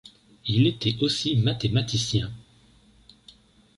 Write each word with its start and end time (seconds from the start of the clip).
Il 0.47 0.65
était 0.65 0.95
aussi 1.03 1.37
mathématicien. 1.37 2.31